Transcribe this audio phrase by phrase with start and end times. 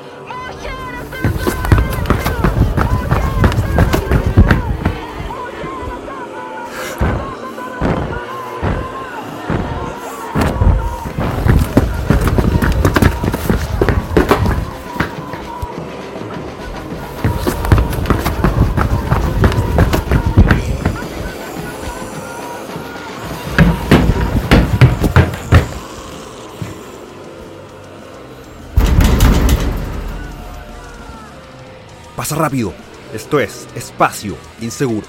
[0.00, 0.39] Pasa
[32.40, 32.72] rápido.
[33.12, 35.06] Esto es Espacio Inseguro.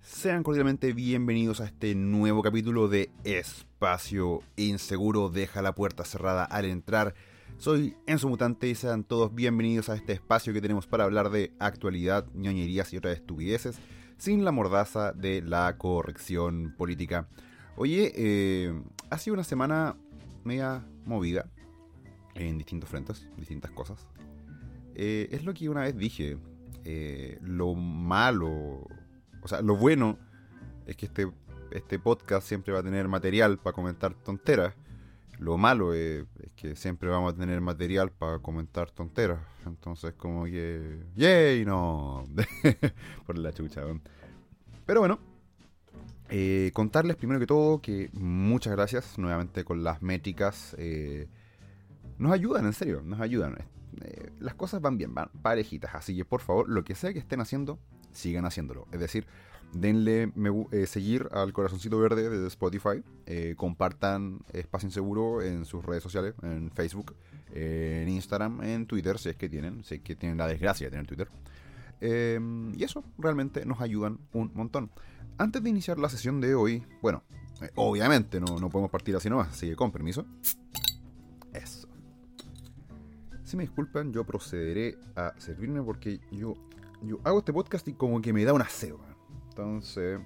[0.00, 5.28] Sean cordialmente bienvenidos a este nuevo capítulo de Espacio Inseguro.
[5.28, 7.14] Deja la puerta cerrada al entrar.
[7.58, 11.52] Soy Enzo Mutante y sean todos bienvenidos a este espacio que tenemos para hablar de
[11.58, 13.78] actualidad, ñoñerías y otras estupideces,
[14.18, 17.28] sin la mordaza de la corrección política.
[17.76, 19.96] Oye, eh, ha sido una semana
[20.44, 21.48] media movida
[22.34, 24.06] en distintos frentes, distintas cosas.
[24.94, 26.38] Eh, es lo que una vez dije,
[26.84, 28.50] eh, lo malo,
[29.42, 30.18] o sea, lo bueno
[30.86, 31.30] es que este,
[31.72, 34.74] este podcast siempre va a tener material para comentar tonteras
[35.38, 36.24] lo malo es,
[36.56, 39.40] que siempre vamos a tener material para comentar tonteras.
[39.66, 41.04] Entonces, como que.
[41.16, 41.64] ¡Yay!
[41.64, 42.24] No.
[43.26, 43.82] Por la chucha.
[44.86, 45.18] Pero bueno.
[46.30, 50.74] Eh, contarles primero que todo que muchas gracias nuevamente con las métricas.
[50.78, 51.28] Eh,
[52.18, 53.56] nos ayudan, en serio, nos ayudan.
[54.00, 55.94] Eh, las cosas van bien, van parejitas.
[55.94, 57.78] Así que por favor, lo que sea que estén haciendo,
[58.12, 58.86] sigan haciéndolo.
[58.90, 59.26] Es decir,
[59.74, 60.32] denle
[60.70, 66.34] eh, seguir al corazoncito verde de Spotify, eh, compartan Espacio Inseguro en sus redes sociales,
[66.42, 67.14] en Facebook,
[67.52, 70.90] en Instagram, en Twitter, si es que tienen, si es que tienen la desgracia de
[70.92, 71.28] tener Twitter.
[72.00, 74.90] Em, y eso realmente nos ayudan un montón.
[75.38, 77.22] Antes de iniciar la sesión de hoy, bueno,
[77.62, 80.26] eh, obviamente no, no podemos partir así nomás, así que con permiso.
[81.52, 81.88] Eso.
[83.44, 86.54] Si me disculpan, yo procederé a servirme porque yo,
[87.02, 89.13] yo hago este podcast y como que me da una aseo.
[89.54, 90.20] Entonces,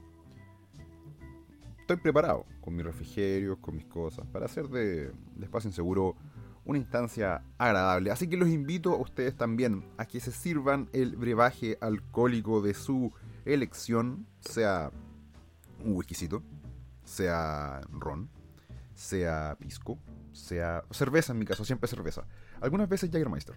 [1.80, 5.12] estoy preparado con mis refrigerios, con mis cosas, para hacer de,
[5.42, 6.16] Espacio Inseguro
[6.64, 8.10] una instancia agradable.
[8.10, 12.72] Así que los invito a ustedes también a que se sirvan el brebaje alcohólico de
[12.72, 13.12] su
[13.44, 14.92] elección, sea
[15.84, 16.42] un whiskycito,
[17.04, 18.30] sea ron,
[18.94, 19.98] sea pisco,
[20.32, 22.24] sea cerveza en mi caso, siempre cerveza.
[22.62, 23.56] Algunas veces Jagermeister.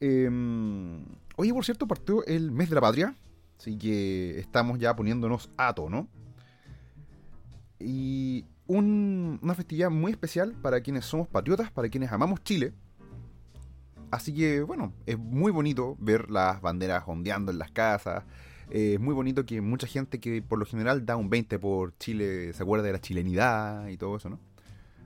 [0.00, 0.30] Eh,
[1.36, 3.14] oye, por cierto, partió el mes de la patria.
[3.62, 6.08] Así que estamos ya poniéndonos a tono.
[7.78, 12.72] Y una festividad muy especial para quienes somos patriotas, para quienes amamos Chile.
[14.10, 18.24] Así que, bueno, es muy bonito ver las banderas ondeando en las casas.
[18.68, 22.52] es muy bonito que mucha gente que por lo general da un 20 por Chile
[22.54, 24.40] se acuerda de la chilenidad y todo eso, ¿no?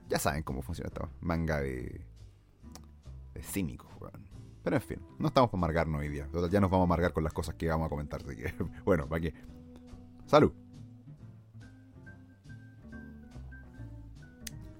[0.09, 2.01] Ya saben cómo funciona esta manga de,
[3.35, 3.91] de cínicos,
[4.63, 6.27] pero en fin, no estamos para amargarnos hoy día.
[6.51, 8.21] Ya nos vamos a amargar con las cosas que vamos a comentar.
[8.25, 8.53] Así que,
[8.85, 9.33] bueno, ¿para qué?
[10.25, 10.51] Salud.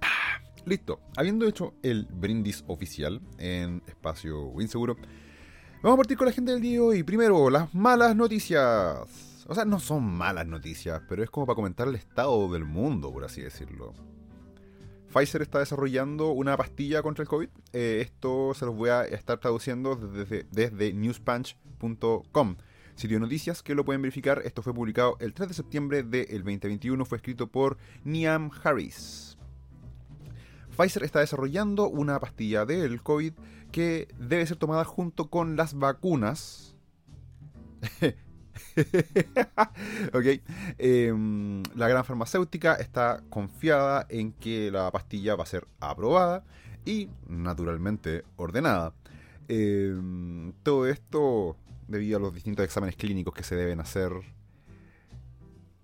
[0.01, 0.99] Ah, listo.
[1.15, 4.97] Habiendo hecho el brindis oficial en espacio inseguro,
[5.81, 7.03] vamos a partir con la gente del día de hoy.
[7.03, 9.45] Primero, las malas noticias.
[9.47, 13.13] O sea, no son malas noticias, pero es como para comentar el estado del mundo,
[13.13, 13.93] por así decirlo.
[15.17, 17.49] Pfizer está desarrollando una pastilla contra el COVID.
[17.73, 22.57] Eh, esto se los voy a estar traduciendo desde, newspunch.com.
[22.95, 24.41] Sitio de noticias que lo pueden verificar.
[24.45, 27.03] Esto fue publicado el 3 de septiembre del 2021.
[27.05, 29.37] Fue escrito por Niam Harris.
[30.75, 33.33] Pfizer está desarrollando una pastilla del COVID
[33.71, 36.75] que debe ser tomada junto con las vacunas.
[40.13, 40.25] ok.
[40.77, 46.43] Em, la gran farmacéutica está confiada en que la pastilla va a ser aprobada
[46.85, 48.93] y, naturalmente, ordenada.
[49.47, 51.57] Em, todo esto
[51.87, 54.11] debido a los distintos exámenes clínicos que se deben hacer.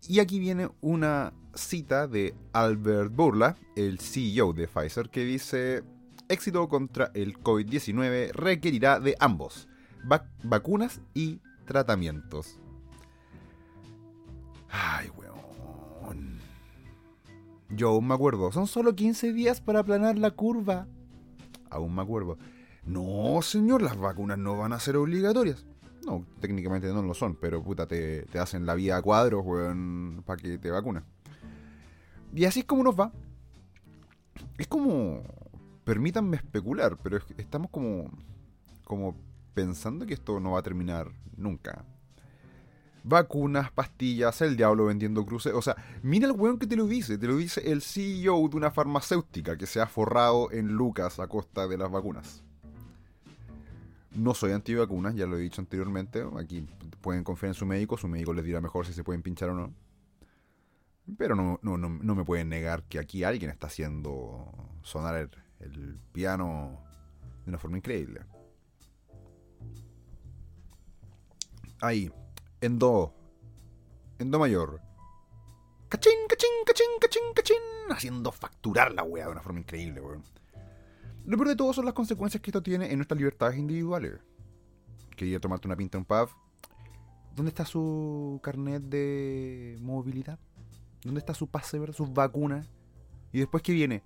[0.08, 5.84] Y aquí viene una cita de Albert Burla, el CEO de Pfizer, que dice,
[6.28, 9.68] éxito contra el COVID-19 requerirá de ambos,
[10.44, 12.60] vacunas y tratamientos.
[14.74, 16.40] Ay, weón.
[17.70, 18.52] Yo aún me acuerdo.
[18.52, 20.88] Son solo 15 días para aplanar la curva.
[21.70, 22.40] Aún me acuerdo.
[22.84, 25.66] No, señor, las vacunas no van a ser obligatorias.
[26.06, 30.42] No, técnicamente no lo son, pero puta, te, hacen la vida a cuadros, weón, para
[30.42, 31.04] que te vacunen.
[32.34, 33.12] Y así es como nos va.
[34.58, 35.22] Es como.
[35.84, 38.10] Permítanme especular, pero estamos como.
[38.84, 39.16] como
[39.54, 41.86] pensando que esto no va a terminar nunca.
[43.04, 45.54] Vacunas, pastillas, el diablo vendiendo cruces.
[45.54, 47.18] O sea, mira el weón que te lo dice.
[47.18, 51.28] Te lo dice el CEO de una farmacéutica que se ha forrado en lucas a
[51.28, 52.44] costa de las vacunas.
[54.16, 56.24] No soy antivacunas, ya lo he dicho anteriormente.
[56.40, 56.66] Aquí
[57.02, 59.56] pueden confiar en su médico, su médico les dirá mejor si se pueden pinchar o
[59.56, 59.74] no.
[61.18, 64.50] Pero no, no, no, me pueden negar que aquí alguien está haciendo
[64.84, 65.30] sonar el,
[65.60, 66.80] el piano
[67.44, 68.22] de una forma increíble.
[71.82, 72.10] Ahí,
[72.64, 73.14] en do,
[74.20, 74.80] en do mayor.
[75.90, 77.58] Cachín, cachín, cachín, cachín, cachín.
[77.90, 80.24] Haciendo facturar la weá de una forma increíble, weón.
[81.26, 84.14] Lo peor de todo son las consecuencias que esto tiene en nuestras libertades individuales.
[85.16, 86.30] Quería tomarte una pinta en un pub.
[87.36, 90.40] ¿Dónde está su carnet de movilidad?
[91.04, 92.70] ¿Dónde está su pase verde, sus vacunas?
[93.34, 94.04] ¿Y después qué viene?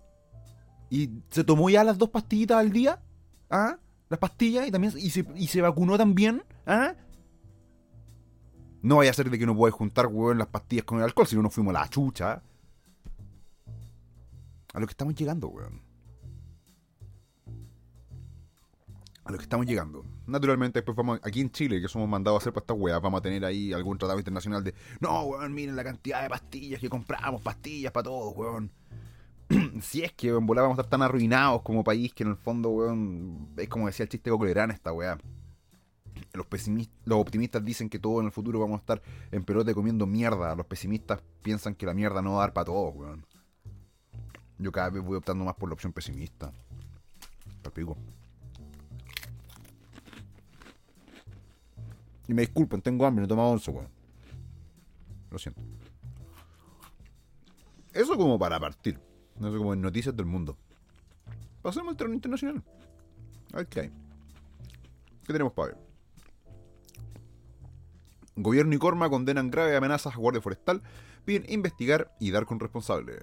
[0.90, 3.02] ¿Y se tomó ya las dos pastillitas al día?
[3.52, 3.78] ¿Ah?
[4.10, 6.44] Las pastillas y también y se, y se vacunó también.
[6.66, 6.96] ¿Ah?
[8.82, 11.28] No vaya a ser de que no puedas juntar, huevón, las pastillas con el alcohol,
[11.28, 12.42] si no nos fuimos a la chucha.
[14.74, 15.88] A lo que estamos llegando, weón.
[19.28, 20.06] a lo que estamos llegando.
[20.26, 23.20] Naturalmente, después vamos, aquí en Chile, que somos mandados a hacer para estas weas, vamos
[23.20, 26.90] a tener ahí algún tratado internacional de, no, weón, miren la cantidad de pastillas que
[26.90, 28.72] compramos, pastillas para todos, weón.
[29.82, 32.70] si es que, weón, vamos a estar tan arruinados como país que en el fondo,
[32.70, 35.18] weón, es como decía el chiste Cocolerán esta weá.
[36.38, 36.48] Los,
[37.20, 39.02] optimistas dicen que todo en el futuro vamos a estar
[39.32, 40.56] en pelote comiendo mierda.
[40.56, 43.26] Los pesimistas piensan que la mierda no va a dar para todos, weón.
[44.60, 46.52] Yo cada vez voy optando más por la opción pesimista.
[47.74, 47.98] pico.
[52.28, 53.90] Y me disculpen, tengo hambre, no he tomado once, weón.
[55.32, 55.62] Lo siento.
[57.94, 59.00] Eso como para partir.
[59.40, 60.58] Eso como en noticias del mundo.
[61.62, 62.64] Pasemos al terreno internacional.
[63.54, 63.66] A.
[63.66, 63.92] ¿Qué
[65.26, 65.87] tenemos para ver?
[68.38, 70.84] Gobierno y Corma condenan graves amenazas a Guardia Forestal,
[71.26, 73.20] piden investigar y dar con responsable.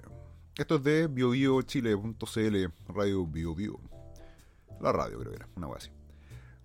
[0.57, 3.79] Esto es de biobiochile.cl, radio BioBio.
[4.81, 5.89] La radio creo que era, una wea así.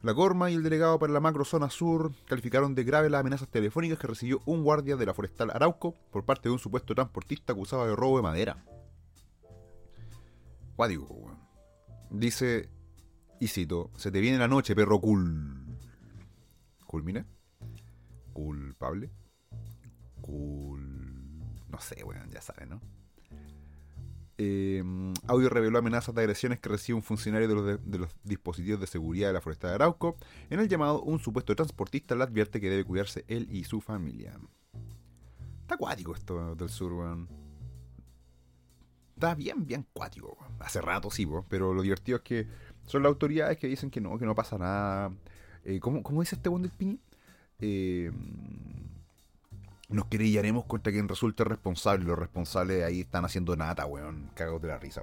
[0.02, 3.98] La Corma y el delegado para la macrozona sur calificaron de grave las amenazas telefónicas
[3.98, 7.86] que recibió un guardia de la forestal Arauco por parte de un supuesto transportista acusado
[7.86, 8.64] de robo de madera.
[10.74, 11.06] Cuádigo,
[12.10, 12.68] Dice,
[13.38, 15.78] y cito, se te viene la noche, perro cool.
[16.86, 17.24] ¿Culmina?
[18.40, 19.10] ¿Culpable?
[20.22, 20.80] Cool...
[21.68, 22.80] No sé, weón, ya saben, ¿no?
[24.38, 24.82] Eh,
[25.26, 27.46] audio reveló amenazas de agresiones que recibe un funcionario
[27.76, 30.16] de los, dispositivos de seguridad de la Foresta de Arauco.
[30.48, 34.38] En el llamado, un supuesto transportista le advierte que debe cuidarse él y su familia.
[35.60, 37.28] Está acuático esto del sur, weón.
[39.14, 40.54] Está bien, bien acuático, weón.
[40.60, 41.44] Hace rato sí, weón.
[41.46, 42.46] Pero lo divertido es que
[42.86, 45.12] son las autoridades que dicen que no, que no pasa nada.
[45.64, 46.98] Eh, ¿cómo, dice este buen del piñi?
[47.60, 48.10] Eh,
[49.88, 52.04] nos querellaremos contra quien resulte responsable.
[52.04, 54.30] Los responsables ahí están haciendo nada, weón.
[54.34, 55.02] Cagados de la risa,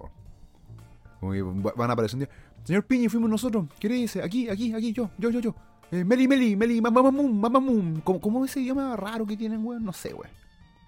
[1.21, 1.63] weón.
[1.63, 2.30] van a aparecer un día.
[2.63, 3.65] Señor Piñi, fuimos nosotros.
[3.80, 4.21] ¿Qué dice?
[4.24, 5.56] Aquí, aquí, aquí, yo, yo, yo, yo.
[5.92, 8.01] Eh, Meli, Meli, Meli, mamamum, mamamum.
[8.01, 9.83] ¿Cómo, ¿Cómo ese idioma raro que tienen, weón?
[9.83, 10.31] No sé, weón.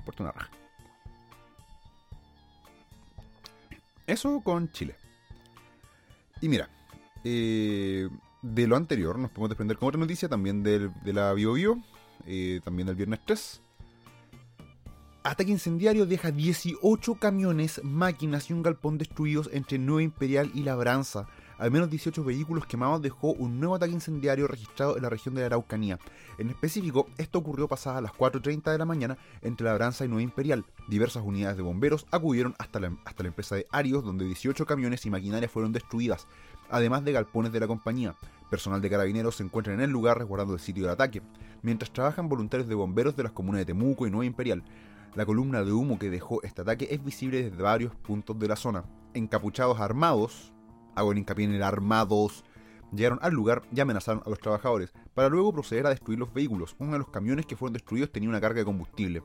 [0.06, 0.50] Porto una raja.
[4.08, 4.96] Eso con Chile.
[6.42, 6.70] Y mira,
[7.24, 8.10] eh,
[8.42, 11.84] de lo anterior nos podemos desprender con otra noticia también de la BioBio, Bio,
[12.26, 13.62] eh, también del viernes 3
[15.22, 21.28] Ataque incendiario deja 18 camiones, máquinas y un galpón destruidos entre Nueva Imperial y Labranza.
[21.58, 25.42] Al menos 18 vehículos quemados dejó un nuevo ataque incendiario registrado en la región de
[25.42, 26.00] la Araucanía.
[26.38, 30.64] En específico, esto ocurrió pasadas las 4.30 de la mañana entre Labranza y Nueva Imperial.
[30.88, 35.06] Diversas unidades de bomberos acudieron hasta la, hasta la empresa de Arios, donde 18 camiones
[35.06, 36.28] y maquinarias fueron destruidas,
[36.70, 38.16] además de galpones de la compañía.
[38.50, 41.22] Personal de carabineros se encuentra en el lugar resguardando el sitio del ataque,
[41.62, 44.64] mientras trabajan voluntarios de bomberos de las comunas de Temuco y Nueva Imperial.
[45.16, 48.56] La columna de humo que dejó este ataque es visible desde varios puntos de la
[48.56, 48.84] zona.
[49.14, 50.52] Encapuchados armados,
[50.96, 52.44] hago hincapié en el armados,
[52.92, 56.76] llegaron al lugar y amenazaron a los trabajadores, para luego proceder a destruir los vehículos.
[56.80, 59.24] Uno de los camiones que fueron destruidos tenía una carga de combustible.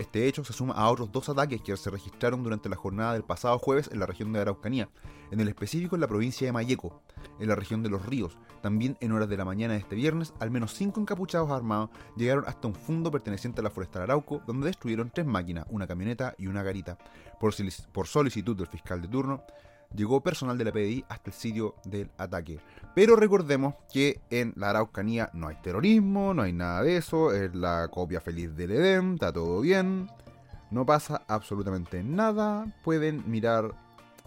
[0.00, 3.22] Este hecho se suma a otros dos ataques que se registraron durante la jornada del
[3.22, 4.88] pasado jueves en la región de Araucanía,
[5.30, 7.02] en el específico en la provincia de Mayeco,
[7.38, 8.38] en la región de Los Ríos.
[8.62, 12.44] También en horas de la mañana de este viernes, al menos cinco encapuchados armados llegaron
[12.46, 16.46] hasta un fondo perteneciente a la Forestal Arauco, donde destruyeron tres máquinas, una camioneta y
[16.46, 16.96] una garita.
[17.38, 17.52] Por,
[17.92, 19.44] por solicitud del fiscal de turno,
[19.94, 22.60] llegó personal de la PDI hasta el sitio del ataque.
[22.94, 27.54] Pero recordemos que en la Araucanía no hay terrorismo, no hay nada de eso, es
[27.54, 30.10] la copia feliz del Edén, está todo bien,
[30.70, 32.66] no pasa absolutamente nada.
[32.82, 33.74] Pueden mirar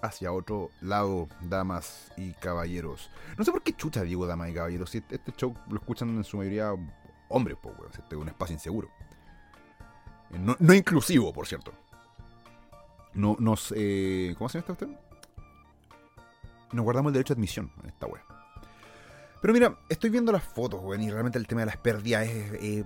[0.01, 3.09] hacia otro lado, damas y caballeros.
[3.37, 6.23] No sé por qué chucha digo damas y caballeros, si este show lo escuchan en
[6.23, 6.73] su mayoría
[7.29, 7.75] hombres, pues.
[7.97, 8.89] Este es un espacio inseguro.
[10.31, 11.73] Eh, no, inclusivo, por cierto.
[13.13, 14.87] No, nos, eh, ¿Cómo se llama esta
[16.73, 18.23] Nos guardamos el derecho de admisión en esta wea.
[19.43, 22.85] Pero mira, estoy viendo las fotos, weón, y realmente el tema de las pérdidas es,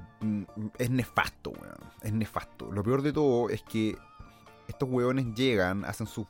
[0.80, 1.78] es, nefasto, weón.
[2.02, 2.72] Es nefasto.
[2.72, 3.96] Lo peor de todo es que
[4.68, 6.26] estos weones llegan, hacen sus,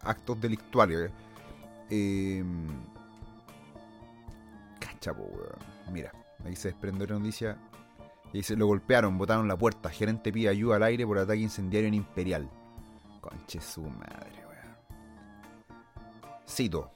[0.00, 1.12] actos delictuales.
[1.88, 2.44] Eh,
[4.80, 5.92] cachapo, weón.
[5.92, 6.10] Mira,
[6.44, 7.56] ahí se desprende una noticia.
[8.32, 9.88] Y dice, lo golpearon, botaron la puerta.
[9.88, 12.50] Gerente pide ayuda al aire por ataque incendiario en Imperial.
[13.20, 14.41] Conche su madre.
[16.52, 16.90] Cito.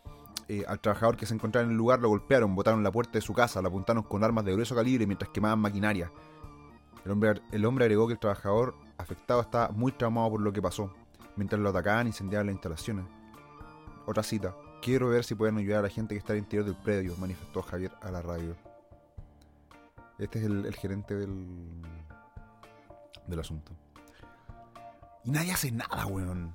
[0.48, 3.20] Eh, al trabajador que se encontraba en el lugar lo golpearon, botaron la puerta de
[3.20, 6.12] su casa, lo apuntaron con armas de grueso calibre mientras quemaban maquinaria.
[7.04, 10.92] El hombre, agregó que el trabajador afectado estaba muy traumado por lo que pasó,
[11.36, 13.06] mientras lo atacaban y incendiaban las instalaciones.
[14.06, 14.54] Otra cita.
[14.82, 17.62] Quiero ver si pueden ayudar a la gente que está al interior del predio, manifestó
[17.62, 18.56] Javier a la radio.
[20.18, 21.82] Este es el, gerente del,
[23.26, 23.72] del asunto.
[25.24, 26.54] Y nadie hace nada, weón.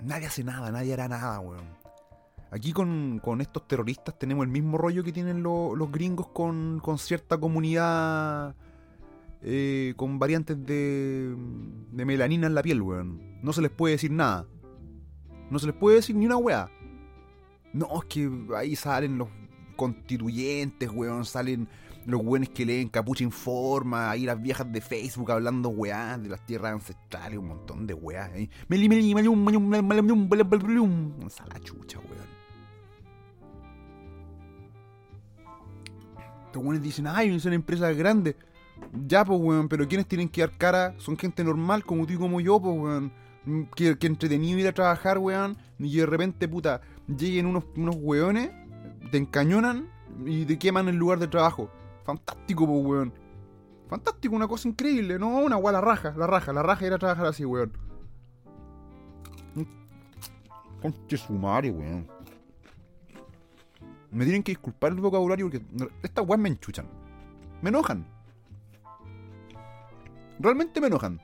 [0.00, 1.83] Nadie hace nada, nadie hará nada, weón.
[2.54, 7.36] Aquí con, estos terroristas tenemos el mismo rollo que tienen los gringos con, con, cierta
[7.36, 8.54] comunidad
[9.42, 11.34] eh, con variantes de,
[11.90, 13.40] de melanina en la piel, weón.
[13.42, 14.46] No se les puede decir nada.
[15.50, 16.70] No se les puede decir ni una weá.
[17.72, 19.30] No, es que ahí salen los
[19.74, 21.24] constituyentes, weón.
[21.24, 21.66] Salen
[22.06, 24.12] los weones que leen Capucha Informa.
[24.12, 27.36] Ahí las viejas de Facebook hablando weá de las tierras ancestrales.
[27.36, 28.30] Un montón de weá.
[28.36, 28.48] ¿eh?
[28.68, 29.12] Meli, meli,
[31.64, 32.33] chucha, weón.
[36.54, 38.36] Estos weones dicen, ay, son empresas grandes.
[39.08, 42.16] Ya, pues, weón, pero quienes tienen que dar cara son gente normal, como tú y
[42.16, 43.12] como yo, pues, weón
[43.74, 48.50] que, que entretenido ir a trabajar, weón, y de repente, puta, lleguen unos, unos weones,
[49.10, 49.90] te encañonan
[50.24, 51.70] y te queman el lugar de trabajo.
[52.04, 53.12] Fantástico, pues, weón.
[53.88, 55.40] Fantástico, una cosa increíble, ¿no?
[55.40, 57.72] Una weá, la raja, la raja, la raja ir a trabajar así, weón.
[60.80, 62.13] Conche sumare, weón.
[64.14, 65.64] Me tienen que disculpar el vocabulario porque
[66.02, 66.86] estas weas me enchuchan.
[67.60, 68.06] Me enojan.
[70.38, 71.20] Realmente me enojan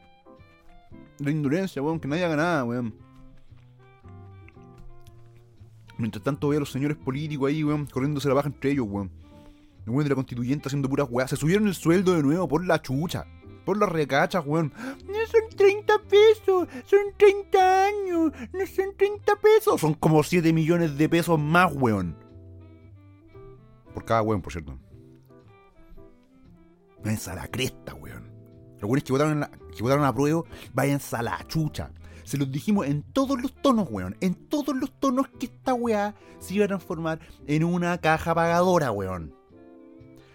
[1.21, 2.95] la indolencia, weón, que nadie haga nada, weón.
[5.99, 9.11] Mientras tanto veo a los señores políticos ahí, weón, corriéndose la baja entre ellos, weón.
[9.87, 11.31] El weón de la constituyente haciendo puras weas.
[11.31, 13.27] Se subieron el sueldo de nuevo por la chucha.
[13.65, 14.73] Por la recacha, weón.
[15.07, 19.81] No son 30 pesos, son 30 años, no son 30 pesos.
[19.81, 22.17] Son como 7 millones de pesos más, weón.
[23.95, 24.79] Por cada weón, por cierto.
[27.05, 28.31] Esa la cresta, weón.
[28.81, 30.43] Los güeyes que votaron, que votaron a prueba,
[30.73, 31.93] váyanse a la chucha.
[32.25, 34.17] Se los dijimos en todos los tonos, weón.
[34.21, 38.93] En todos los tonos que esta weá se iba a transformar en una caja pagadora,
[38.93, 39.35] weón.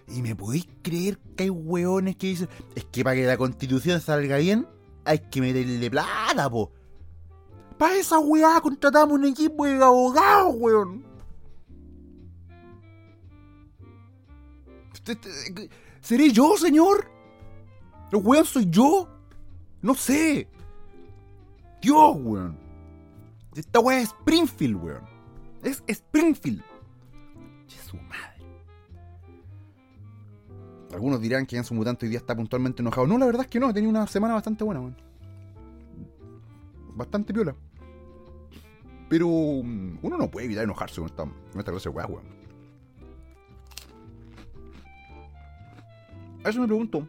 [0.08, 4.02] Y me podéis creer que hay weones que dicen, es que para que la constitución
[4.02, 4.68] salga bien,
[5.04, 6.72] hay que meterle plata, po.
[7.78, 11.15] Para esa weá contratamos un equipo de abogados, weón.
[16.02, 17.10] ¿Seré yo, señor?
[18.12, 19.10] ¿El weón soy yo?
[19.82, 20.48] No sé.
[21.82, 22.58] Dios, weón.
[23.56, 25.04] Esta weá es Springfield, weón.
[25.64, 26.64] Es Springfield.
[27.68, 28.44] Es su madre.
[30.94, 33.08] Algunos dirán que en su mutante hoy día está puntualmente enojado.
[33.08, 33.70] No, la verdad es que no.
[33.70, 34.98] He tenido una semana bastante buena, weón.
[36.96, 37.56] Bastante piola.
[39.10, 42.45] Pero mm, uno no puede evitar enojarse con esta, con esta clase de weá, weón.
[46.46, 47.08] A eso me pregunto.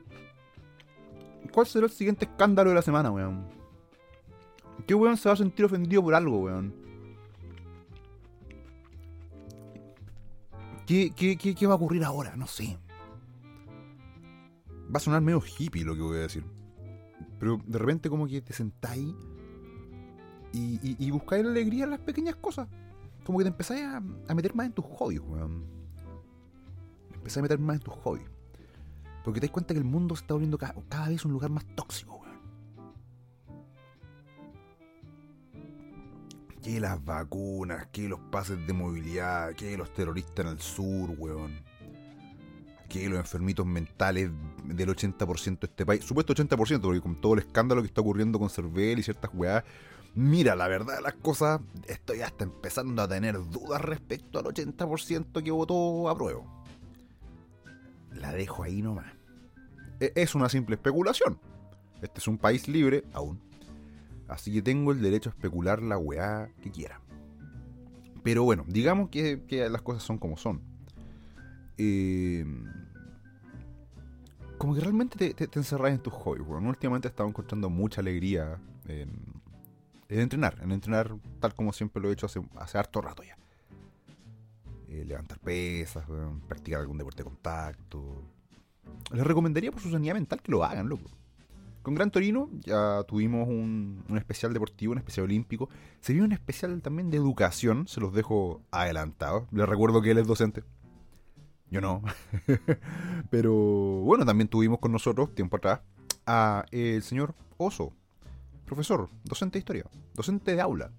[1.52, 3.46] ¿Cuál será el siguiente escándalo de la semana, weón?
[4.86, 6.74] ¿Qué weón se va a sentir ofendido por algo, weón?
[10.86, 12.34] ¿Qué, qué, qué, va a ocurrir ahora?
[12.34, 12.78] No sé.
[14.86, 16.44] Va a sonar medio hippie lo que voy a decir.
[17.38, 19.14] Pero de repente como que te sentáis
[20.52, 22.68] y, y, y buscáis la alegría en las pequeñas cosas.
[23.24, 25.66] Como que te empezáis a, a meter más en tus hobbies, weón.
[27.12, 28.35] Empezáis a meter más en tus hobbies.
[29.26, 31.64] Porque te das cuenta que el mundo se está volviendo cada, vez un lugar más
[31.75, 32.38] tóxico, weón.
[36.62, 41.61] Que las vacunas, que los pases de movilidad, que los terroristas en el sur, weón.
[42.88, 44.30] Que los enfermitos mentales
[44.64, 46.04] del 80% de este país.
[46.04, 49.64] Supuesto 80%, porque con todo el escándalo que está ocurriendo con Cervel y ciertas weas.
[50.14, 55.42] Mira, la verdad de las cosas, estoy hasta empezando a tener dudas respecto al 80%
[55.42, 56.45] que votó a prueba.
[58.20, 59.06] La dejo ahí nomás.
[60.00, 61.38] E-, es una simple especulación.
[62.02, 63.40] Este es un país libre, aún.
[64.28, 67.00] Así que tengo el derecho a especular la weá que quiera.
[68.23, 70.61] Pero bueno, digamos que, las cosas son como son.
[71.78, 72.44] Eh,
[74.58, 76.66] como que realmente te, te, encerras en tus hobbies, weón.
[76.66, 78.58] Últimamente he estado encontrando mucha alegría
[78.88, 79.11] en,
[80.08, 83.37] entrenar, en entrenar tal como siempre lo he hecho hace, hace harto rato ya.
[84.96, 86.06] Eh, levantar pesas,
[86.48, 88.22] practicar algún deporte de contacto.
[89.12, 91.10] Les recomendaría por su sanidad mental que lo hagan, loco.
[91.82, 95.68] Con Gran Torino ya tuvimos un, especial deportivo, un especial olímpico.
[96.00, 99.44] Se vio un especial también de educación, se los dejo adelantados.
[99.52, 100.64] Les recuerdo que él es docente.
[101.70, 102.02] Yo no.
[103.30, 105.80] Pero bueno, también tuvimos con nosotros, tiempo atrás,
[106.24, 107.92] a el señor Oso,
[108.64, 109.84] profesor, docente de historia,
[110.14, 110.90] docente de aula.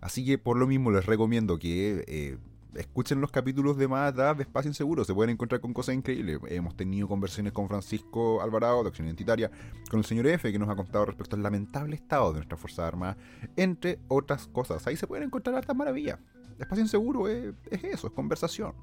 [0.00, 2.38] Así que por lo mismo les recomiendo que eh,
[2.76, 6.38] escuchen los capítulos de más de Espacio Inseguro, se pueden encontrar con cosas increíbles.
[6.48, 9.50] Hemos tenido conversaciones con Francisco Alvarado, de Acción Identitaria,
[9.90, 12.86] con el señor F, que nos ha contado respecto al lamentable estado de nuestra Fuerza
[12.86, 13.16] Armada,
[13.56, 14.86] entre otras cosas.
[14.86, 16.18] Ahí se pueden encontrar hartas maravillas.
[16.58, 18.74] Espacio Inseguro es, es eso, es conversación,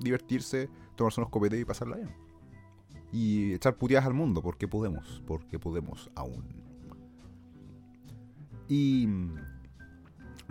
[0.00, 2.10] divertirse, tomarse unos copetes y pasarla bien.
[3.12, 6.44] Y echar puteadas al mundo, porque podemos, porque podemos aún.
[8.68, 9.06] Y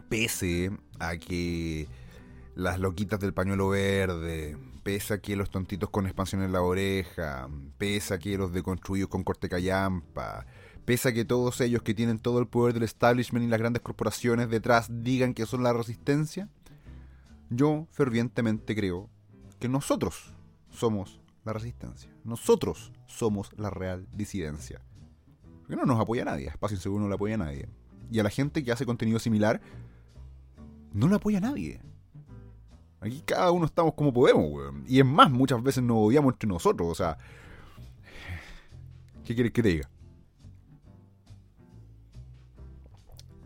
[0.08, 1.88] pese a que
[2.56, 7.50] las loquitas del pañuelo verde, pese a que los tontitos con expansión en la oreja,
[7.78, 10.46] pese a que los deconstruidos con corte callampa,
[10.86, 13.82] pese a que todos ellos que tienen todo el poder del establishment y las grandes
[13.82, 16.50] corporaciones detrás digan que son la resistencia,
[17.50, 19.10] yo fervientemente creo
[19.60, 20.34] que nosotros
[20.70, 22.10] somos la resistencia.
[22.24, 24.82] Nosotros somos la real disidencia.
[25.62, 27.70] Porque no nos apoya nadie, Espacio Inseguro no le apoya nadie.
[28.12, 29.62] Y a la gente que hace contenido similar,
[30.94, 31.82] no le apoya nadie.
[33.04, 34.86] Aquí cada uno estamos como podemos, weón.
[34.88, 37.18] Y es más, muchas veces nos odiamos entre nosotros, o sea.
[39.26, 39.90] ¿Qué quieres que te diga?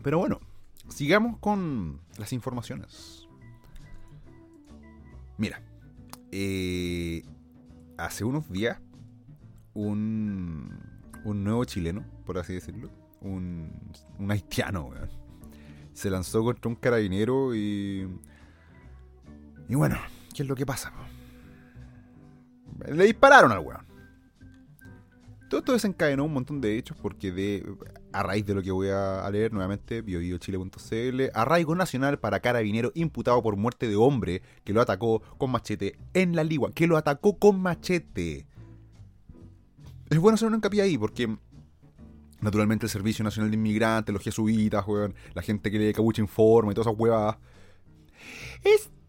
[0.02, 0.38] Pero bueno,
[0.88, 3.26] sigamos con las informaciones.
[5.38, 5.60] Mira,
[6.30, 7.24] eh,
[7.96, 8.80] hace unos días,
[9.74, 10.72] un,
[11.24, 12.90] un nuevo chileno, por así decirlo,
[13.20, 13.72] un,
[14.20, 15.10] un haitiano, weón,
[15.94, 18.08] se lanzó contra un carabinero y
[19.68, 19.96] y bueno,
[20.34, 20.92] ¿qué es lo que pasa?
[22.90, 23.86] Le dispararon al weón.
[25.48, 27.64] Todo esto desencadenó un montón de hechos porque de
[28.12, 33.42] a raíz de lo que voy a leer nuevamente, biobiochile.cl, arraigo nacional para carabinero imputado
[33.42, 37.38] por muerte de hombre que lo atacó con machete en la ligua, que lo atacó
[37.38, 38.46] con machete.
[40.10, 41.34] Es bueno hacer una hincapié ahí porque
[42.40, 46.72] naturalmente el Servicio Nacional de Inmigrantes, los jesuitas, weón, la gente que lee Cabucha Informa
[46.72, 47.36] y todas esas huevas.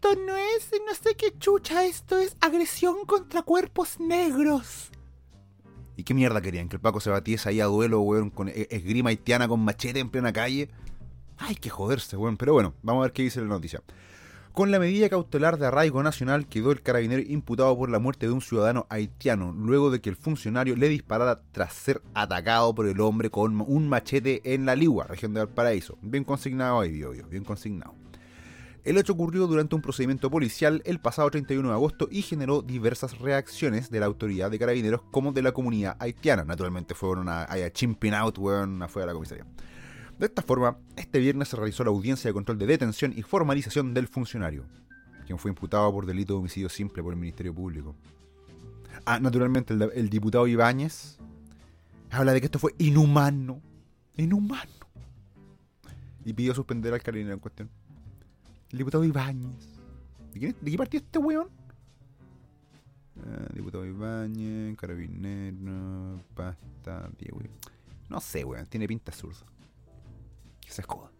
[0.02, 4.90] Esto no es, no sé qué chucha, esto es agresión contra cuerpos negros.
[5.94, 6.70] ¿Y qué mierda querían?
[6.70, 10.00] ¿Que el Paco se batiese ahí a duelo, weón, con e-, esgrima haitiana con machete
[10.00, 10.70] en plena calle?
[11.36, 12.38] Ay, que joderse, weón.
[12.38, 13.82] Pero bueno, vamos a ver qué dice la noticia.
[14.54, 18.32] Con la medida cautelar de arraigo nacional quedó el carabinero imputado por la muerte de
[18.32, 23.02] un ciudadano haitiano, luego de que el funcionario le disparara tras ser atacado por el
[23.02, 25.98] hombre con un machete en la Ligua, región de Valparaíso.
[26.00, 27.94] Bien consignado ahí, obvio, bien consignado.
[28.82, 33.18] El hecho ocurrió durante un procedimiento policial el pasado 31 de agosto y generó diversas
[33.18, 36.44] reacciones de la autoridad de carabineros como de la comunidad haitiana.
[36.44, 39.44] Naturalmente fueron a, a out, weón, afuera de la comisaría.
[40.18, 43.92] De esta forma, este viernes se realizó la audiencia de control de detención y formalización
[43.92, 44.64] del funcionario,
[45.26, 47.94] quien fue imputado por delito de homicidio simple por el Ministerio Público.
[49.04, 51.18] Ah, naturalmente, el, el diputado Ibáñez
[52.10, 53.60] habla de que esto fue inhumano.
[54.16, 54.70] Inhumano.
[56.24, 57.70] Y pidió suspender al carabinero en cuestión.
[58.72, 59.80] Diputado Ibáñez.
[60.32, 61.48] ¿De, qué partido este weón?
[63.18, 67.40] Ah, diputado Ibáñez, Carabinero, Pasta, Diego.
[68.08, 68.66] No sé, weón.
[68.66, 69.44] Tiene pinta zurda.
[70.60, 71.10] Que se escoda.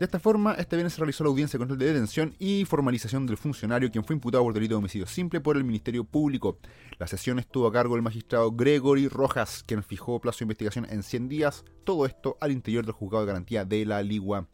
[0.00, 3.26] De esta forma, este viernes se realizó la audiencia de control de detención y formalización
[3.26, 6.56] del funcionario, quien fue imputado por delito de homicidio simple por el Ministerio Público.
[6.98, 11.02] La sesión estuvo a cargo del magistrado Gregory Rojas, quien fijó plazo de investigación en
[11.02, 11.64] 100 días.
[11.84, 14.48] Todo esto al interior del juzgado de garantía de la Ligua.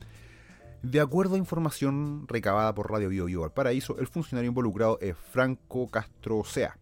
[0.89, 5.89] De acuerdo a información recabada por Radio Bio Bio Paraíso, el funcionario involucrado es Franco
[5.89, 6.79] Castro Sea.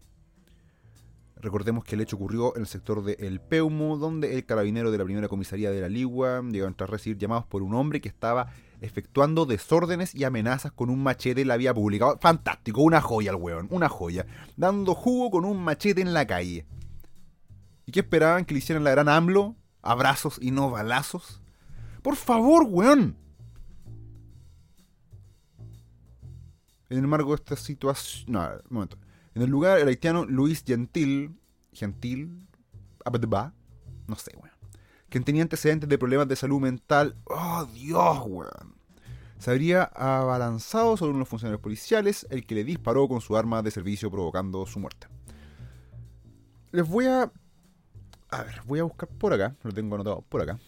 [1.37, 4.99] Recordemos que el hecho ocurrió en el sector de El Peumo, donde el carabinero de
[4.99, 8.51] la primera comisaría de la Ligua llegó a recibir llamados por un hombre que estaba
[8.79, 12.15] efectuando desórdenes y amenazas con un machete en la vía pública.
[12.21, 14.27] Fantástico, una joya el weón, una joya.
[14.55, 16.67] Dando jugo con un machete en la calle.
[17.87, 18.45] ¿Y qué esperaban?
[18.45, 19.55] ¿Que le hicieran la gran AMLO?
[19.81, 21.41] ¿Abrazos y no balazos?
[22.03, 23.24] Por favor, weón.
[26.95, 28.31] En el marco de esta situación.
[28.31, 28.97] No, un momento.
[29.33, 31.37] En el lugar, el haitiano Luis Gentil.
[31.73, 32.47] Gentil.
[34.07, 34.55] No sé, weón.
[35.09, 37.17] quien tenía antecedentes de problemas de salud mental.
[37.25, 38.75] ¡Oh, Dios, weón!
[39.39, 43.71] Se habría abalanzado sobre unos funcionarios policiales, el que le disparó con su arma de
[43.71, 45.07] servicio provocando su muerte.
[46.71, 47.29] Les voy a...
[48.29, 50.59] A ver, voy a buscar por acá, lo tengo anotado por acá.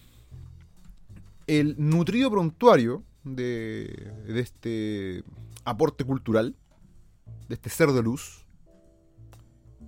[1.48, 5.24] El nutrido prontuario de, de este
[5.68, 6.56] aporte cultural,
[7.50, 8.48] de este ser de luz,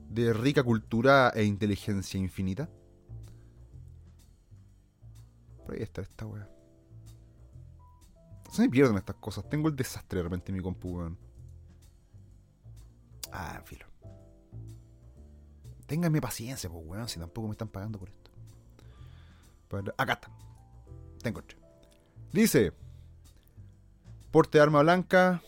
[0.10, 2.70] de rica cultura e inteligencia infinita.
[5.66, 6.50] Por ahí está esta weá.
[8.52, 9.48] Se me pierden estas cosas.
[9.50, 11.18] Tengo el desastre de repente en mi compu, weón.
[13.32, 13.86] Ah, filo.
[15.86, 18.32] Ténganme paciencia, pues, weón, si tampoco me están pagando por esto.
[19.98, 20.30] acá está.
[21.22, 21.58] Te encontré.
[22.34, 22.74] Dice:
[24.30, 25.42] Porte de arma blanca.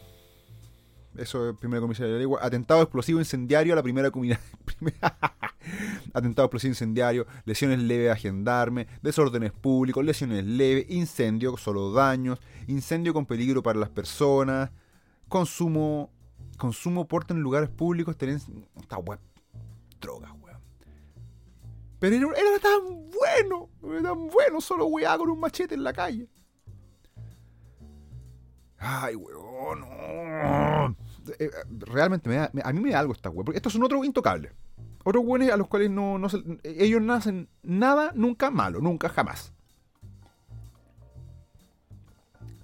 [1.17, 2.39] Eso es primera comisaría de la lengua.
[2.41, 4.39] Atentado explosivo incendiario a la primera comunidad.
[6.13, 13.13] atentado explosivo incendiario, lesiones leves a gendarme, desórdenes públicos, lesiones leves, incendio, solo daños, incendio
[13.13, 14.71] con peligro para las personas,
[15.28, 16.12] consumo,
[16.58, 19.19] consumo, porte en lugares públicos, tenencia, esta web,
[20.00, 20.60] droga, weón.
[22.00, 26.28] Pero era, tan bueno, era tan bueno, solo weá con un machete en la calle.
[28.78, 31.01] Ay, weón, no.
[31.39, 34.06] Eh, realmente me da, a mí me da algo esta weá, porque estos son otros
[34.06, 34.54] intocables
[35.04, 36.28] otros buenos a los cuales no, no
[36.63, 39.54] ellos no hacen nada nunca malo, nunca jamás.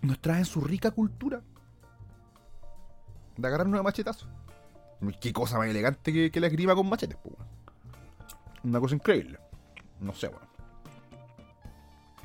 [0.02, 1.42] Nos traen su rica cultura
[3.36, 4.28] de agarrar una machetazo.
[5.20, 7.18] Qué cosa más elegante que, la esgrima con machetes,
[8.64, 9.40] Una cosa increíble.
[10.00, 10.48] No sé, bueno.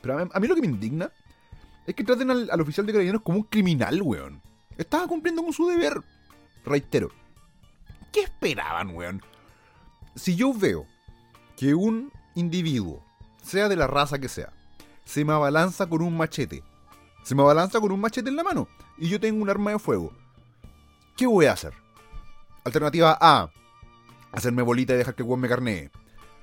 [0.01, 1.11] Pero a mí, lo que me indigna
[1.87, 4.41] es que traten al, al, oficial de carabineros como un criminal, weón.
[4.77, 6.03] Estaba cumpliendo con su deber.
[6.65, 7.11] Reitero.
[8.13, 9.23] ¿Qué esperaban, weón?
[10.15, 10.87] si yo veo
[11.57, 13.03] que un individuo,
[13.43, 14.53] sea de la raza que sea,
[15.05, 16.63] se me abalanza con un machete,
[17.23, 19.79] se me abalanza con un machete en la mano y yo tengo un arma de
[19.79, 20.13] fuego,
[21.17, 21.73] ¿qué voy a hacer?
[22.65, 23.51] Alternativa A,
[24.33, 25.91] hacerme bolita y dejar que el me carnee.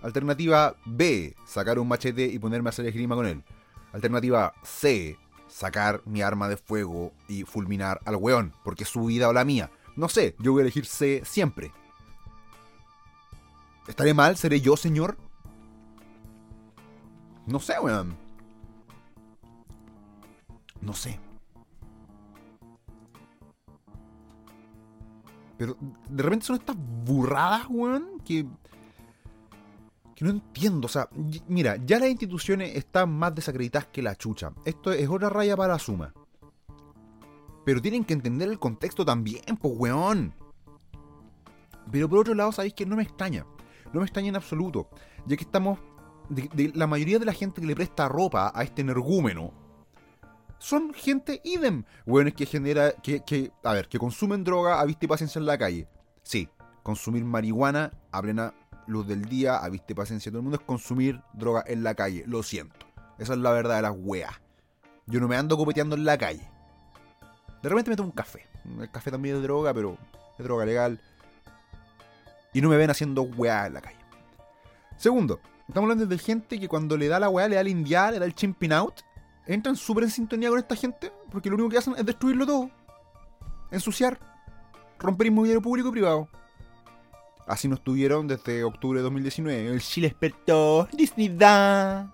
[0.01, 3.43] Alternativa B, sacar un machete y ponerme a hacer esgrima con él.
[3.91, 9.27] Alternativa C, sacar mi arma de fuego y fulminar al weón, porque es su vida
[9.27, 9.69] o la mía.
[9.99, 11.73] No sé, yo voy a elegir C siempre.
[13.85, 14.37] ¿Estaré mal?
[14.37, 15.17] ¿Seré yo, señor?
[17.45, 18.15] No sé, weón.
[20.79, 21.19] No sé.
[25.57, 25.75] Pero
[26.07, 28.45] de repente son estas burradas, weón, que.
[30.15, 30.85] que no entiendo.
[30.85, 31.09] O sea,
[31.49, 34.53] mira, ya las instituciones están más desacreditadas que la chucha.
[34.63, 36.13] Esto es otra raya para la suma.
[37.69, 40.33] Pero tienen que entender el contexto también, pues, weón.
[41.91, 43.45] Pero por otro lado, sabéis que no me extraña
[43.93, 44.89] no me extraña en absoluto,
[45.27, 45.77] ya que estamos.
[46.73, 49.53] La mayoría de la gente que le presta ropa a este energúmeno
[50.57, 51.83] son gente idem.
[52.25, 52.91] es que genera.
[53.03, 55.87] Que, que, a ver, que consumen droga a vista y paciencia en la calle.
[56.23, 56.49] Sí,
[56.81, 58.55] consumir marihuana a plena
[58.87, 61.93] luz del día, a vista y paciencia todo el mundo, es consumir droga en la
[61.93, 62.23] calle.
[62.25, 62.87] Lo siento.
[63.19, 64.41] Esa es la verdad de las weas.
[65.05, 66.49] Yo no me ando copeteando en la calle.
[67.61, 68.45] De repente me tomo un café.
[68.79, 69.97] El café también es droga, pero
[70.37, 70.99] es droga legal
[72.53, 73.97] y no me ven haciendo weá en la calle.
[74.97, 78.13] Segundo, estamos hablando de gente que cuando le da la weá, le da el indiar,
[78.13, 79.01] le da el chimping out,
[79.45, 82.69] entran súper en sintonía con esta gente, porque lo único que hacen es destruirlo todo,
[83.71, 84.19] ensuciar,
[84.97, 86.27] romper inmobiliario público y privado.
[87.47, 89.69] Así nos tuvieron desde octubre de 2019.
[89.69, 92.13] El Chile experto, Disney da.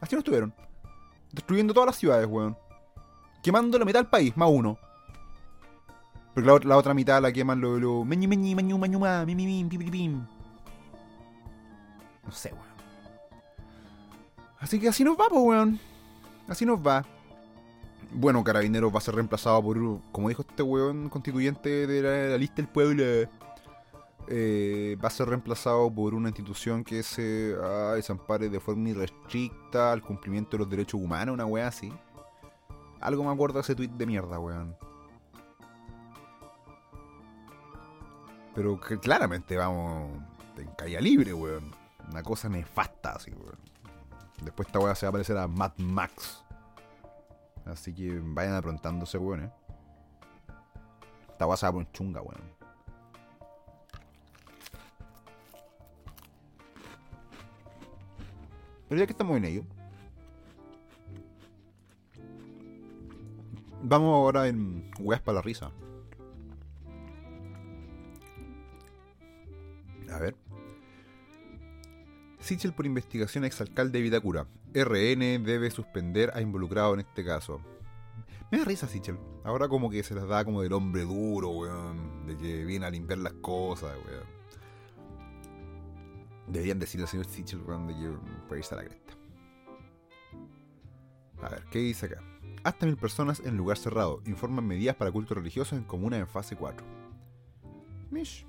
[0.00, 0.54] Así nos tuvieron.
[1.32, 2.56] Destruyendo todas las ciudades, weón.
[3.42, 4.78] Quemando la mitad del país, más uno.
[6.34, 8.54] Porque la, otra mitad la queman lo, lo meñi meñi.
[12.24, 12.70] No sé, weón.
[14.60, 15.80] Así que así nos va, pues, weón.
[16.46, 17.04] Así nos va.
[18.12, 19.78] Bueno, Carabineros va a ser reemplazado por,
[20.12, 23.04] como dijo este weón constituyente de la, lista del pueblo,
[24.28, 29.92] eh, va a ser reemplazado por una institución que se ah, desampare de forma irrestricta
[29.92, 31.92] al cumplimiento de los derechos humanos, una weá así.
[33.00, 34.76] Algo me acuerdo de ese tweet de mierda, weón.
[38.54, 40.10] Pero que claramente vamos
[40.56, 41.74] en calle libre, weón.
[42.10, 43.58] Una cosa nefasta, así, weón.
[44.42, 46.44] Después esta weá se va a parecer a Mad Max.
[47.64, 49.52] Así que vayan aprontándose, weón, eh.
[51.30, 52.60] Esta weá se va a poner chunga, weón.
[58.88, 59.64] Pero ya que estamos en ello.
[63.90, 65.72] Vamos ahora en weas para la risa.
[70.12, 70.36] A ver.
[72.38, 74.46] Sichel por investigación exalcalde de Vitacura.
[74.72, 77.60] RN debe suspender a involucrado en este caso.
[78.52, 79.18] Me da risa Sichel.
[79.42, 82.26] Ahora como que se les da como del hombre duro, weón.
[82.28, 84.24] De que viene a limpiar las cosas, weón.
[86.46, 88.08] Deberían decirle al señor Sichel, weón, de que
[88.46, 89.19] puede irse a la cresta.
[91.42, 92.22] A ver, ¿qué dice acá?
[92.64, 94.22] Hasta mil personas en lugar cerrado.
[94.26, 96.84] Informan medidas para cultos religiosos en comuna en fase 4.
[98.10, 98.46] Mish.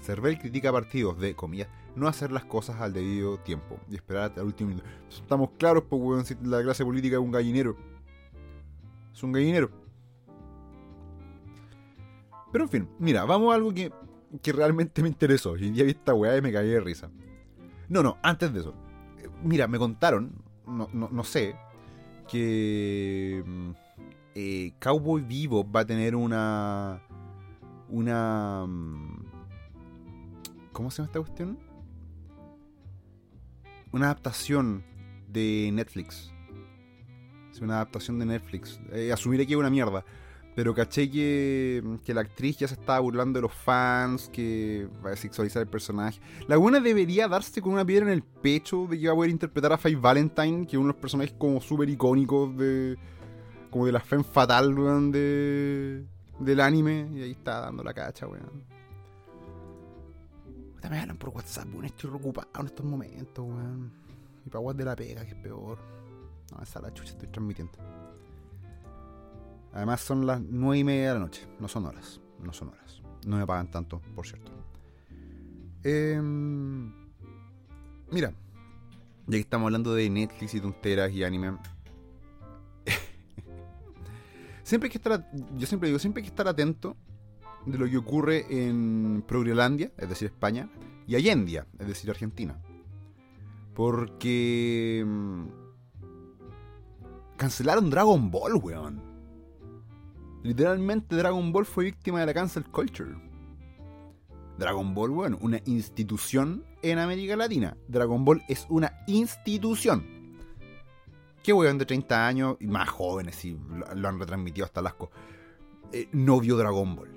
[0.00, 4.40] Cervel critica partidos de, comillas, no hacer las cosas al debido tiempo y esperar hasta
[4.40, 4.86] el último minuto.
[5.08, 7.76] Estamos claros, pues, weón, la clase política es un gallinero.
[9.12, 9.70] Es un gallinero.
[12.52, 13.90] Pero en fin, mira, vamos a algo que,
[14.42, 15.56] que realmente me interesó.
[15.56, 17.10] Y ya vi esta weá y me caí de risa.
[17.88, 18.74] No, no, antes de eso.
[19.42, 20.32] Mira, me contaron,
[20.66, 21.56] no, no, no sé,
[22.28, 23.70] que mm,
[24.34, 27.02] eh, Cowboy Vivo va a tener una.
[27.88, 28.66] Una.
[28.66, 29.24] mm,
[30.72, 31.58] ¿Cómo se llama esta cuestión?
[33.92, 34.84] Una adaptación
[35.28, 36.32] de Netflix.
[37.50, 38.78] Es una adaptación de Netflix.
[38.92, 40.04] Eh, asumiré que es una mierda.
[40.56, 45.10] Pero caché que, que la actriz ya se estaba burlando de los fans, que va
[45.10, 46.18] a sexualizar el personaje.
[46.48, 49.30] La buena debería darse con una piedra en el pecho de que va a poder
[49.30, 52.96] interpretar a Faye Valentine, que es uno de los personajes como súper icónicos de.
[53.70, 56.06] como de la femme fatal, weón, de.
[56.40, 57.06] del anime.
[57.14, 58.64] Y ahí está dando la cacha, weón.
[60.88, 61.84] Me hablan por WhatsApp, weón.
[61.84, 63.92] Estoy ocupado en estos momentos, weón.
[64.46, 65.78] Y para de la pega, que es peor.
[66.50, 67.76] No, esa la chucha estoy transmitiendo.
[69.76, 71.46] Además son las nueve y media de la noche.
[71.60, 72.18] No son horas.
[72.42, 73.02] No son horas.
[73.26, 74.50] No me pagan tanto, por cierto.
[75.84, 76.90] Em,
[78.10, 78.32] mira.
[79.26, 81.58] Ya que estamos hablando de Netflix y tonteras y anime.
[84.62, 85.30] siempre hay que estar.
[85.58, 86.96] Yo siempre digo, siempre hay que estar atento
[87.66, 90.70] de lo que ocurre en Progrelandia, es decir, España,
[91.06, 92.58] y Allendia, es decir, Argentina.
[93.74, 95.04] Porque.
[95.06, 95.44] mm,
[97.36, 99.15] Cancelaron Dragon Ball, weón.
[100.46, 103.16] Literalmente Dragon Ball fue víctima de la cancel culture.
[104.56, 107.76] Dragon Ball, bueno, una institución en América Latina.
[107.88, 110.06] Dragon Ball es una institución.
[111.42, 113.58] ¿Qué weón de 30 años y más jóvenes, y
[113.96, 115.10] lo, han retransmitido hasta el asco,
[115.92, 117.10] eh, no vio Dragon Ball?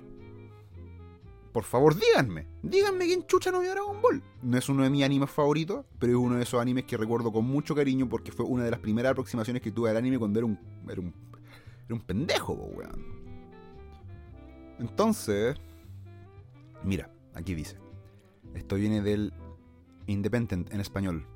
[1.52, 2.48] Por favor, díganme.
[2.64, 4.24] Díganme quién chucha no vio Dragon Ball.
[4.42, 7.30] No es uno de mis animes favoritos, pero es uno de esos animes que recuerdo
[7.30, 10.40] con mucho cariño porque fue una de las primeras aproximaciones que tuve al anime cuando
[10.40, 11.14] era un, era un,
[11.86, 13.19] era un pendejo, weón.
[14.80, 15.56] Entonces,
[16.82, 17.76] mira, aquí dice.
[18.54, 19.32] Esto viene del
[20.06, 21.26] Independent en español.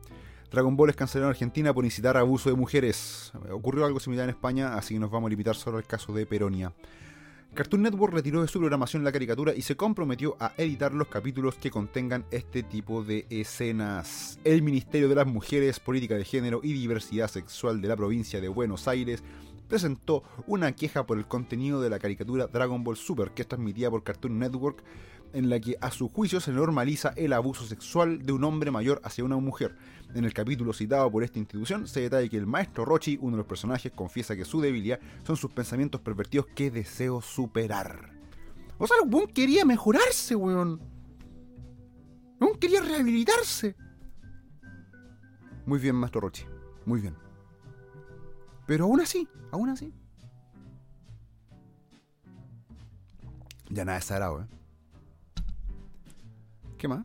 [0.50, 3.32] Dragon Ball es cancelado en Argentina por incitar abuso de mujeres.
[3.50, 6.26] Ocurrió algo similar en España, así que nos vamos a limitar solo al caso de
[6.26, 6.72] Peronia.
[7.54, 11.54] Cartoon Network retiró de su programación la caricatura y se comprometió a editar los capítulos
[11.56, 14.40] que contengan este tipo de escenas.
[14.42, 18.48] El Ministerio de las Mujeres, Política de Género y Diversidad Sexual de la provincia de
[18.48, 19.22] Buenos Aires
[19.68, 23.90] presentó una queja por el contenido de la caricatura Dragon Ball Super que es transmitida
[23.90, 24.82] por Cartoon Network
[25.34, 29.00] en la que a su juicio se normaliza el abuso sexual de un hombre mayor
[29.04, 29.74] hacia una mujer.
[30.14, 33.38] En el capítulo citado por esta institución se detalla que el maestro Rochi, uno de
[33.38, 38.12] los personajes, confiesa que su debilidad son sus pensamientos pervertidos que deseo superar.
[38.78, 40.80] O sea, el weón quería mejorarse, weón.
[42.40, 43.74] El weón quería rehabilitarse.
[45.66, 46.44] Muy bien, maestro Rochi.
[46.86, 47.23] Muy bien.
[48.66, 49.92] Pero aún así, aún así.
[53.68, 54.46] Ya nada es sagrado, ¿eh?
[56.78, 57.04] ¿Qué más?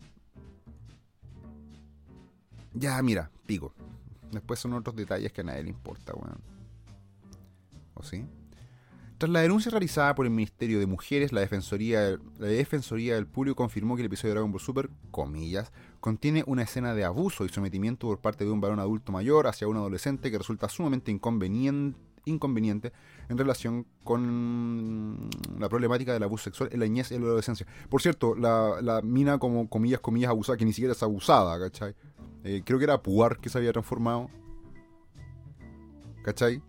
[2.74, 3.74] Ya, mira, pico.
[4.32, 6.40] Después son otros detalles que a nadie le importa, weón.
[7.96, 8.26] ¿O sí?
[9.20, 13.58] Tras la denuncia realizada por el Ministerio de Mujeres, la Defensoría, la Defensoría del Público
[13.58, 17.50] confirmó que el episodio de Dragon Ball Super, comillas, contiene una escena de abuso y
[17.50, 22.94] sometimiento por parte de un varón adulto mayor hacia un adolescente que resulta sumamente inconveniente,
[23.28, 25.30] en relación con
[25.60, 27.68] la problemática del abuso sexual en la niñez y en la adolescencia.
[27.90, 31.94] Por cierto, la, la mina como comillas, comillas abusada, que ni siquiera es abusada, ¿cachai?
[32.46, 34.30] Eh, creo que era Puar que se había transformado.
[36.24, 36.62] ¿Cachai?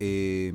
[0.00, 0.52] Eh,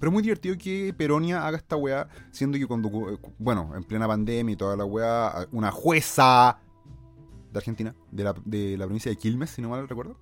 [0.00, 2.90] pero muy divertido que Peronia haga esta weá, siendo que cuando,
[3.38, 6.58] bueno, en plena pandemia y toda la weá, una jueza
[7.52, 10.16] de Argentina, de la, de la provincia de Quilmes, si no mal recuerdo,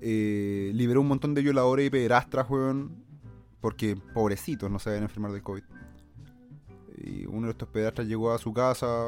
[0.00, 2.96] eh, liberó un montón de violadores y pederastras, weón,
[3.60, 5.62] porque pobrecitos no se deben enfermar del COVID.
[6.98, 9.06] Y uno de estos pedastras llegó a su casa,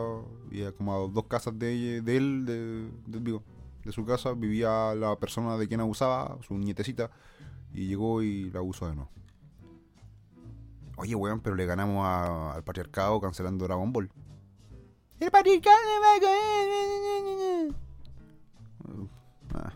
[0.53, 3.43] y a como a dos casas de, él, digo,
[3.85, 7.11] de su casa, vivía la persona de quien abusaba, su nietecita,
[7.73, 9.11] y llegó y la abusó de nuevo.
[10.97, 14.11] Oye, weón, pero le ganamos a- al patriarcado cancelando Dragon Ball.
[15.21, 16.13] El patriarcado va
[19.61, 19.73] a ah.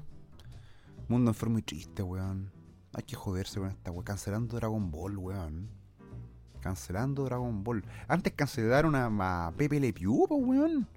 [1.08, 2.50] Mundo enfermo y triste, weón.
[2.92, 4.04] Hay que joderse con esta weón.
[4.04, 5.68] Cancelando Dragon Ball, weón.
[6.60, 7.84] Cancelando Dragon Ball.
[8.08, 10.88] Antes cancelaron a, a Pepe Le Pew, weón.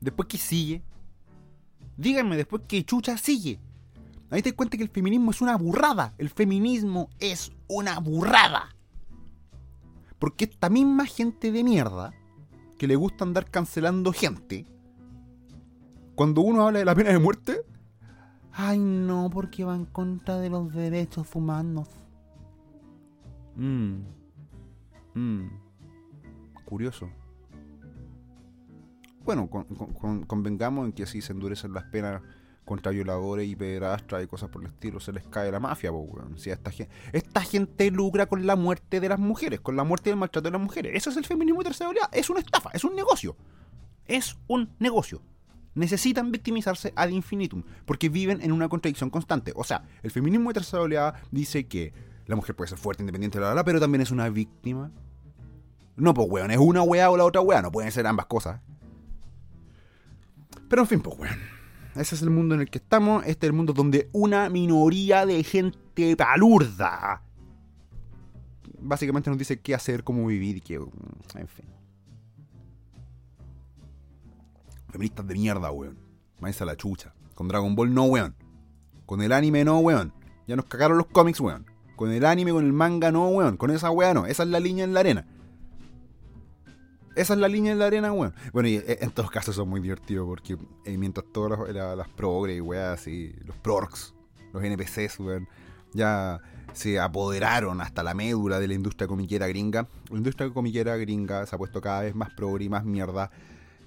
[0.00, 0.82] Después que sigue.
[1.96, 3.58] Díganme después que Chucha sigue.
[4.34, 6.12] Ahí te das cuenta que el feminismo es una burrada.
[6.18, 8.74] El feminismo es una burrada.
[10.18, 12.12] Porque esta misma gente de mierda
[12.76, 14.66] que le gusta andar cancelando gente,
[16.16, 17.64] cuando uno habla de la pena de muerte,
[18.50, 21.86] ay no, porque va en contra de los derechos humanos.
[23.54, 23.98] Mmm.
[25.14, 25.46] Mmm.
[26.64, 27.08] Curioso.
[29.24, 29.48] Bueno,
[30.26, 32.20] convengamos en que así se endurecen las penas
[32.64, 35.90] contra violadores y pederastras y cosas por el estilo, se les cae la mafia,
[36.36, 40.10] Si esta, gente, esta gente lucra con la muerte de las mujeres, con la muerte
[40.10, 40.92] y el maltrato de las mujeres.
[40.94, 42.08] Eso es el feminismo de tercera oleada.
[42.12, 43.36] Es una estafa, es un negocio.
[44.06, 45.22] Es un negocio.
[45.74, 49.52] Necesitan victimizarse ad infinitum, porque viven en una contradicción constante.
[49.56, 51.92] O sea, el feminismo de tercera oleada dice que
[52.26, 54.90] la mujer puede ser fuerte, independiente, la, la, pero también es una víctima.
[55.96, 58.60] No, pues, weón, es una weá o la otra weá, no pueden ser ambas cosas.
[60.68, 61.53] Pero en fin, pues, weón.
[61.94, 63.24] Ese es el mundo en el que estamos.
[63.26, 67.22] Este es el mundo donde una minoría de gente palurda
[68.84, 70.78] básicamente nos dice qué hacer, cómo vivir qué.
[70.78, 71.66] Mm, en fin.
[74.90, 75.98] Feministas de mierda, weón.
[76.40, 77.14] Maíz a la chucha.
[77.34, 78.36] Con Dragon Ball no, weón.
[79.06, 80.12] Con el anime no, weón.
[80.46, 81.66] Ya nos cagaron los cómics, weón.
[81.96, 83.56] Con el anime, con el manga no, weón.
[83.56, 84.26] Con esa weá no.
[84.26, 85.26] Esa es la línea en la arena.
[87.14, 88.34] Esa es la línea en la arena, weón.
[88.52, 92.08] Bueno, y eh, en todos casos son muy divertidos porque eh, mientras todas las, las
[92.08, 94.14] progres y weas y los prorks,
[94.52, 95.48] los NPCs, weón,
[95.92, 96.40] ya
[96.72, 99.86] se apoderaron hasta la médula de la industria comiquera gringa.
[100.10, 103.30] La industria comiquera gringa se ha puesto cada vez más progre y más mierda.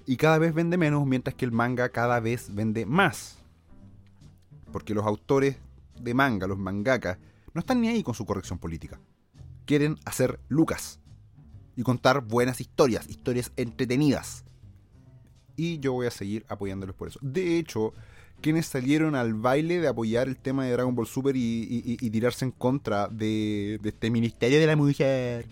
[0.06, 3.38] Y cada vez vende menos, mientras que el manga cada vez vende más.
[4.72, 5.58] Porque los autores
[6.00, 7.18] de manga, los mangakas,
[7.52, 8.98] no están ni ahí con su corrección política.
[9.66, 11.00] Quieren hacer lucas
[11.78, 14.42] y contar buenas historias, historias entretenidas.
[15.54, 17.20] Y yo voy a seguir apoyándolos por eso.
[17.22, 17.94] De hecho,
[18.40, 22.50] quienes salieron al baile de apoyar el tema de Dragon Ball Super y, tirarse en
[22.50, 25.46] contra de, este Ministerio de la Mujer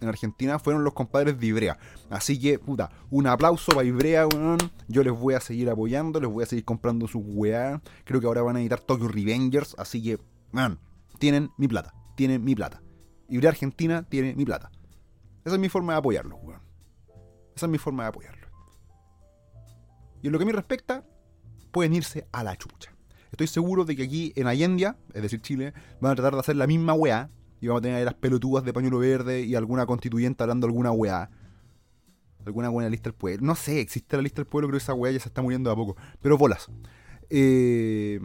[0.00, 1.78] en Argentina fueron los compadres de Ibrea.
[2.08, 4.56] Así que, puta, un aplauso para Ibrea, weón.
[4.88, 7.82] Yo les voy a seguir apoyando, les voy a seguir comprando sus weá.
[8.04, 10.18] Creo que ahora van a editar Tokyo Revengers, así que,
[10.50, 10.78] man,
[11.18, 12.80] tienen mi plata, tienen mi plata.
[13.28, 14.70] Ibrea Argentina tiene mi plata.
[15.48, 16.60] Esa es mi forma de apoyarlo, weón.
[17.56, 18.48] Esa es mi forma de apoyarlo.
[20.22, 21.06] Y en lo que me respecta,
[21.70, 22.94] pueden irse a la chucha.
[23.30, 26.56] Estoy seguro de que aquí en Allendia, es decir, Chile, van a tratar de hacer
[26.56, 27.30] la misma weá.
[27.62, 30.92] Y vamos a tener ahí las pelotudas de pañuelo verde y alguna constituyente hablando alguna
[30.92, 31.30] weá.
[32.44, 33.46] Alguna buena lista del pueblo.
[33.46, 35.76] No sé, existe la lista del pueblo, que esa weá ya se está muriendo a
[35.76, 35.96] poco.
[36.20, 36.68] Pero bolas.
[37.30, 38.20] Eh,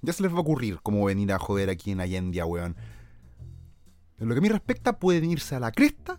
[0.00, 2.74] ya se les va a ocurrir cómo venir a joder aquí en Allendia, weón.
[4.24, 6.18] En lo que a mí respecta, pueden irse a la cresta.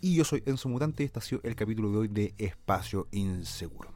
[0.00, 3.08] Y yo soy Enzo Mutante y este ha sido el capítulo de hoy de Espacio
[3.10, 3.92] Inseguro.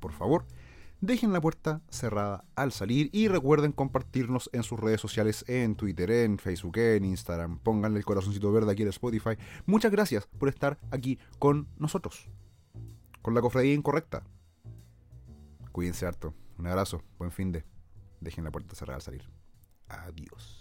[0.00, 0.46] Por favor,
[1.02, 6.10] dejen la puerta cerrada al salir y recuerden compartirnos en sus redes sociales, en Twitter,
[6.10, 7.58] en Facebook, en Instagram.
[7.58, 9.36] Pónganle el corazoncito verde aquí en Spotify.
[9.66, 12.30] Muchas gracias por estar aquí con nosotros.
[13.20, 14.24] Con la cofradía incorrecta.
[15.70, 16.32] Cuídense harto.
[16.56, 17.02] Un abrazo.
[17.18, 17.62] Buen fin de.
[18.22, 19.28] Dejen la puerta cerrada al salir.
[19.86, 20.55] Adiós.